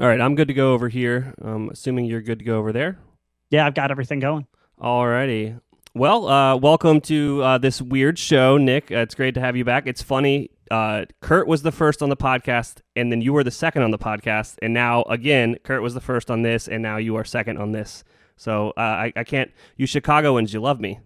[0.00, 1.34] All right, I'm good to go over here.
[1.42, 3.00] Um, assuming you're good to go over there.
[3.50, 4.46] Yeah, I've got everything going.
[4.80, 5.56] All righty.
[5.92, 8.92] Well, uh, welcome to uh, this weird show, Nick.
[8.92, 9.88] Uh, it's great to have you back.
[9.88, 10.50] It's funny.
[10.70, 13.90] Uh, Kurt was the first on the podcast, and then you were the second on
[13.90, 17.24] the podcast, and now again, Kurt was the first on this, and now you are
[17.24, 18.04] second on this.
[18.36, 19.50] So uh, I, I can't.
[19.76, 21.00] You Chicagoans, you love me.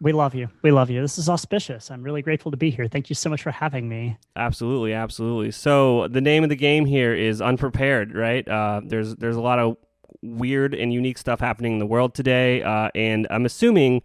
[0.00, 0.48] We love you.
[0.62, 1.00] We love you.
[1.00, 1.90] This is auspicious.
[1.90, 2.88] I'm really grateful to be here.
[2.88, 4.18] Thank you so much for having me.
[4.36, 5.50] Absolutely, absolutely.
[5.50, 8.46] So the name of the game here is unprepared, right?
[8.46, 9.76] Uh, there's there's a lot of
[10.22, 14.02] weird and unique stuff happening in the world today, uh, and I'm assuming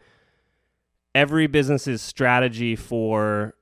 [1.15, 3.55] every business's strategy for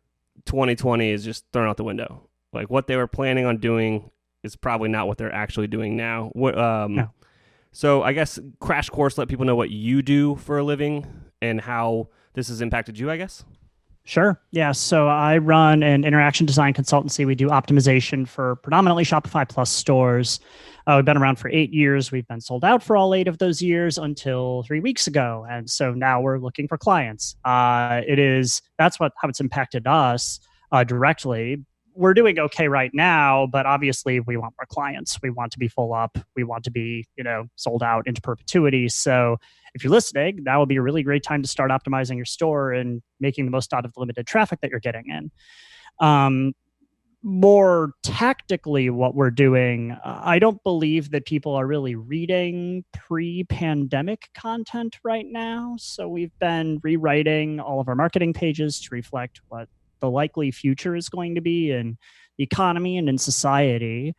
[0.45, 2.27] 2020 is just thrown out the window.
[2.53, 4.11] Like what they were planning on doing
[4.43, 6.29] is probably not what they're actually doing now.
[6.33, 7.09] What, um, No.
[7.71, 11.05] So I guess crash course let people know what you do for a living
[11.41, 13.09] and how this has impacted you.
[13.11, 13.43] I guess.
[14.07, 14.39] Sure.
[14.51, 14.71] Yeah.
[14.71, 17.25] So I run an interaction design consultancy.
[17.25, 20.39] We do optimization for predominantly Shopify Plus stores.
[20.87, 22.09] Uh, we've been around for eight years.
[22.09, 25.69] We've been sold out for all eight of those years until three weeks ago, and
[25.69, 27.35] so now we're looking for clients.
[27.43, 30.39] Uh, it is that's what how it's impacted us
[30.71, 31.65] uh, directly.
[31.97, 35.19] We're doing okay right now, but obviously we want more clients.
[35.21, 36.17] We want to be full up.
[36.35, 38.87] We want to be you know sold out into perpetuity.
[38.89, 39.37] So
[39.73, 42.71] if you're listening, that would be a really great time to start optimizing your store
[42.71, 45.31] and making the most out of the limited traffic that you're getting in.
[45.99, 46.53] Um,
[47.23, 53.43] more tactically, what we're doing, uh, I don't believe that people are really reading pre
[53.43, 55.75] pandemic content right now.
[55.77, 59.67] So we've been rewriting all of our marketing pages to reflect what
[59.99, 61.97] the likely future is going to be in
[62.37, 64.15] the economy and in society.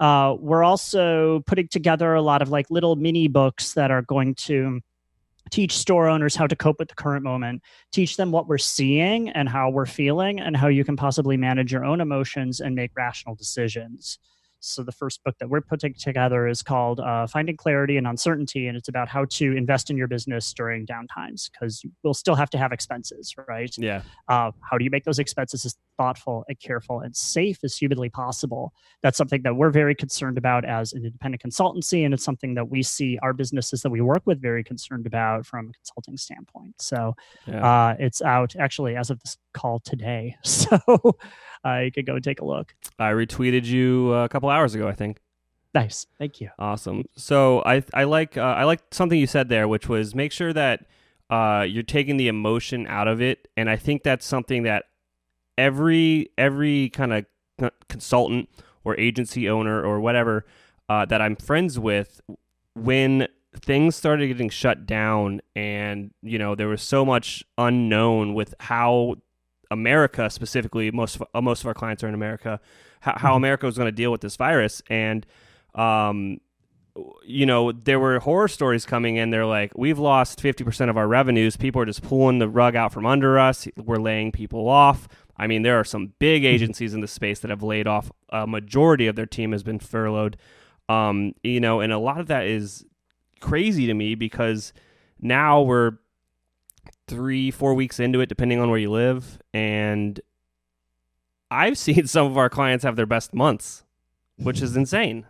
[0.00, 4.34] Uh, we're also putting together a lot of like little mini books that are going
[4.34, 4.80] to
[5.50, 9.28] teach store owners how to cope with the current moment, teach them what we're seeing
[9.28, 12.90] and how we're feeling, and how you can possibly manage your own emotions and make
[12.96, 14.18] rational decisions.
[14.64, 18.68] So, the first book that we're putting together is called uh, Finding Clarity and Uncertainty,
[18.68, 22.48] and it's about how to invest in your business during downtimes because we'll still have
[22.50, 23.74] to have expenses, right?
[23.76, 24.02] Yeah.
[24.28, 28.08] Uh, how do you make those expenses as thoughtful and careful and safe as humanly
[28.08, 28.72] possible?
[29.02, 32.68] That's something that we're very concerned about as an independent consultancy, and it's something that
[32.70, 36.80] we see our businesses that we work with very concerned about from a consulting standpoint.
[36.80, 37.14] So
[37.48, 37.66] Yeah.
[37.66, 40.78] uh, it's out actually as of this call today, so
[41.64, 42.74] uh, you can go and take a look.
[42.98, 44.88] I retweeted you a couple hours ago.
[44.88, 45.20] I think.
[45.74, 46.50] Nice, thank you.
[46.58, 47.04] Awesome.
[47.16, 50.52] So I I like uh, I like something you said there, which was make sure
[50.52, 50.86] that
[51.30, 54.84] uh, you're taking the emotion out of it, and I think that's something that
[55.56, 58.48] every every kind of consultant
[58.84, 60.44] or agency owner or whatever
[60.88, 62.20] uh, that I'm friends with,
[62.74, 68.54] when things started getting shut down, and you know there was so much unknown with
[68.60, 69.16] how
[69.72, 72.60] America specifically most of, uh, most of our clients are in America,
[73.00, 73.36] how, how Mhm.
[73.38, 75.26] America was going to deal with this virus and
[75.74, 76.38] um,
[77.24, 79.30] you know, there were horror stories coming in.
[79.30, 81.56] They're like, we've lost 50% of our revenues.
[81.56, 83.66] People are just pulling the rug out from under us.
[83.78, 85.08] We're laying people off.
[85.38, 88.12] I mean, there are some big agencies in the space that have laid off.
[88.28, 90.36] A majority of their team has been furloughed.
[90.90, 92.84] Um, you know, and a lot of that is
[93.40, 94.74] crazy to me because
[95.18, 95.92] now we're
[97.08, 99.38] three, four weeks into it, depending on where you live.
[99.52, 100.20] And
[101.50, 103.84] I've seen some of our clients have their best months,
[104.36, 105.26] which is insane.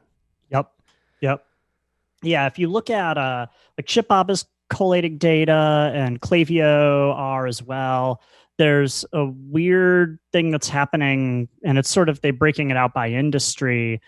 [0.51, 0.71] Yep.
[1.21, 1.45] Yep.
[2.23, 2.47] Yeah.
[2.47, 3.47] If you look at uh,
[3.79, 8.23] like ShipBob is collating data and Klaviyo are as well,
[8.59, 13.09] there's a weird thing that's happening, and it's sort of they breaking it out by
[13.09, 14.01] industry.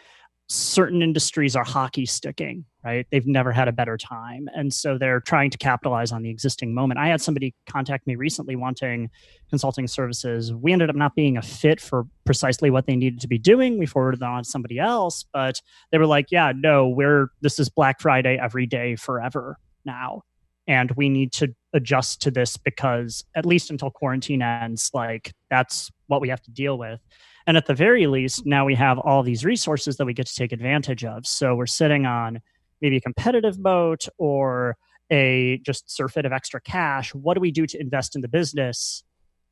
[0.54, 3.06] Certain industries are hockey sticking, right?
[3.10, 4.48] They've never had a better time.
[4.54, 7.00] And so they're trying to capitalize on the existing moment.
[7.00, 9.10] I had somebody contact me recently wanting
[9.50, 10.54] consulting services.
[10.54, 13.78] We ended up not being a fit for precisely what they needed to be doing.
[13.78, 15.60] We forwarded them on to somebody else, but
[15.90, 20.22] they were like, yeah, no, we're this is Black Friday every day forever now.
[20.66, 25.90] And we need to adjust to this because at least until quarantine ends, like that's
[26.06, 27.00] what we have to deal with.
[27.46, 30.34] And at the very least, now we have all these resources that we get to
[30.34, 31.26] take advantage of.
[31.26, 32.40] So we're sitting on
[32.80, 34.76] maybe a competitive moat or
[35.10, 37.14] a just surfeit of extra cash.
[37.14, 39.04] What do we do to invest in the business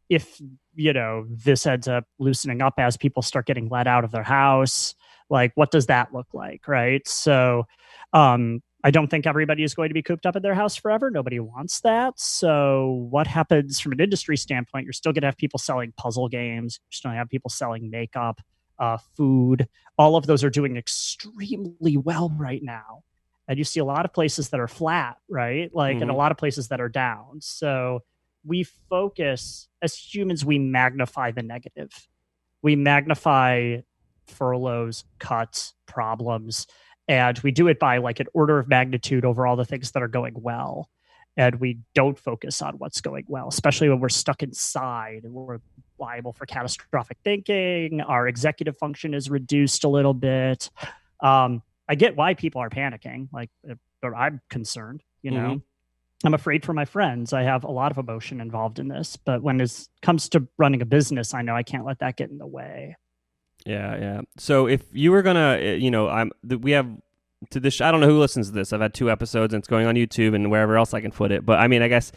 [0.08, 0.40] if
[0.74, 4.22] you know this ends up loosening up as people start getting let out of their
[4.22, 4.94] house?
[5.28, 7.06] Like, what does that look like, right?
[7.06, 7.66] So,
[8.12, 11.10] um, I don't think everybody is going to be cooped up in their house forever.
[11.10, 12.18] Nobody wants that.
[12.18, 14.84] So, what happens from an industry standpoint?
[14.84, 16.80] You're still going to have people selling puzzle games.
[16.90, 18.40] You're still going to have people selling makeup,
[18.78, 19.68] uh, food.
[19.98, 23.04] All of those are doing extremely well right now.
[23.46, 25.72] And you see a lot of places that are flat, right?
[25.74, 26.16] Like, and a Mhm.
[26.16, 27.40] lot of places that are down.
[27.40, 28.00] So,
[28.44, 32.08] we focus as humans, we magnify the negative.
[32.62, 33.82] We magnify
[34.26, 36.66] furloughs, cuts, problems.
[37.08, 40.02] And we do it by like an order of magnitude over all the things that
[40.02, 40.88] are going well.
[41.36, 45.60] And we don't focus on what's going well, especially when we're stuck inside and we're
[45.98, 48.00] liable for catastrophic thinking.
[48.02, 50.70] Our executive function is reduced a little bit.
[51.20, 53.28] Um, I get why people are panicking.
[53.32, 53.50] Like,
[54.02, 55.48] but I'm concerned, you know.
[55.48, 56.26] Mm-hmm.
[56.26, 57.32] I'm afraid for my friends.
[57.32, 60.82] I have a lot of emotion involved in this, but when it comes to running
[60.82, 62.96] a business, I know I can't let that get in the way.
[63.66, 64.20] Yeah, yeah.
[64.38, 66.88] So if you were gonna, eh, you know, I'm we have
[67.50, 67.80] to this.
[67.80, 68.72] I don't know who listens to this.
[68.72, 71.32] I've had two episodes, and it's going on YouTube and wherever else I can put
[71.32, 71.44] it.
[71.44, 72.12] But I mean, I guess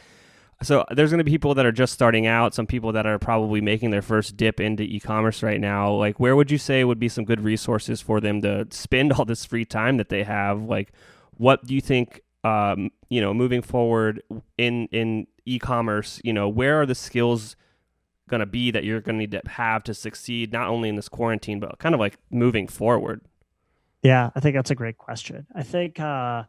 [0.62, 0.86] so.
[0.92, 2.54] There's going to be people that are just starting out.
[2.54, 5.92] Some people that are probably making their first dip into e-commerce right now.
[5.94, 9.26] Like, where would you say would be some good resources for them to spend all
[9.26, 10.64] this free time that they have?
[10.64, 10.92] Like,
[11.38, 12.22] what do you think?
[12.44, 14.22] Um, you know, moving forward
[14.58, 17.56] in in e-commerce, you know, where are the skills
[18.30, 20.96] going to be that you're going to need to have to succeed not only in
[20.96, 23.22] this quarantine but kind of like moving forward?
[24.02, 25.48] Yeah, I think that's a great question.
[25.56, 26.44] I think uh,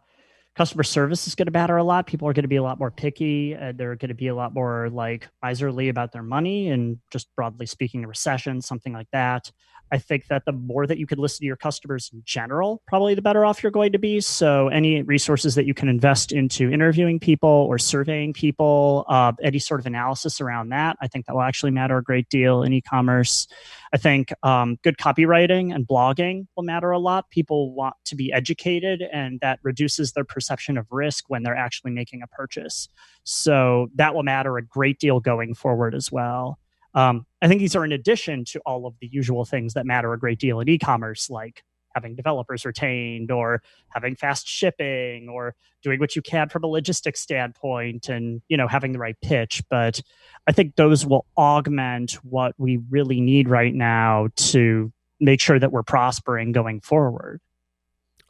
[0.56, 2.06] customer service is going to matter a lot.
[2.06, 3.52] People are going to be a lot more picky.
[3.52, 7.28] And they're going to be a lot more like miserly about their money, and just
[7.36, 9.50] broadly speaking, a recession, something like that.
[9.92, 13.14] I think that the more that you can listen to your customers in general, probably
[13.14, 14.20] the better off you're going to be.
[14.20, 19.60] So, any resources that you can invest into interviewing people or surveying people, uh, any
[19.60, 22.72] sort of analysis around that, I think that will actually matter a great deal in
[22.72, 23.46] e commerce.
[23.96, 27.30] I think um, good copywriting and blogging will matter a lot.
[27.30, 31.92] People want to be educated, and that reduces their perception of risk when they're actually
[31.92, 32.90] making a purchase.
[33.24, 36.58] So, that will matter a great deal going forward as well.
[36.92, 40.12] Um, I think these are in addition to all of the usual things that matter
[40.12, 41.64] a great deal in e-commerce, like
[41.96, 47.20] having developers retained or having fast shipping or doing what you can from a logistics
[47.20, 49.62] standpoint and you know having the right pitch.
[49.70, 50.00] But
[50.46, 55.72] i think those will augment what we really need right now to make sure that
[55.72, 57.40] we're prospering going forward.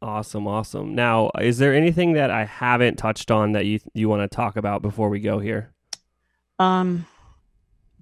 [0.01, 0.95] Awesome awesome.
[0.95, 4.57] Now is there anything that i haven't touched on that you you want to talk
[4.57, 5.73] about before we go here?
[6.61, 7.07] Um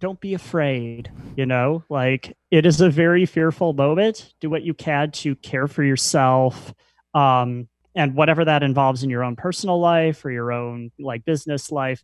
[0.05, 1.85] don't be afraid you know?
[1.89, 4.33] Like it is a very fearful moment.
[4.41, 6.73] Do what you can to care for yourself
[7.15, 11.71] um, and whatever that involves in your own personal life or your own like business
[11.71, 12.03] life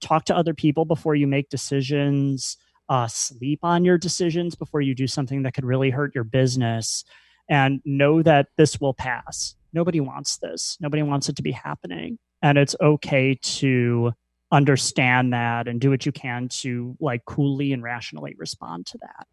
[0.00, 2.56] talk to other people before you make decisions
[2.88, 7.04] uh, sleep on your decisions before you do something that could really hurt your business
[7.48, 9.54] and know that this will pass.
[9.72, 10.76] Nobody wants this.
[10.80, 12.18] Nobody wants it to be happening.
[12.42, 14.12] And it's okay to
[14.52, 19.26] understand that and do what you can to like coolly and rationally respond to that.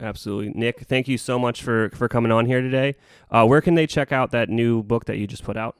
[0.00, 0.80] Absolutely, Nick.
[0.80, 2.96] Thank you so much for for coming on here today.
[3.30, 5.76] Uh, where can they check out that new book that you just put out?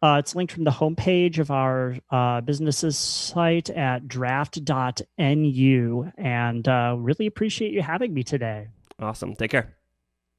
[0.00, 6.12] Uh, it's linked from the homepage of our uh, businesses site at draft.nu.
[6.18, 8.68] And uh, really appreciate you having me today.
[8.98, 9.36] Awesome.
[9.36, 9.76] Take care.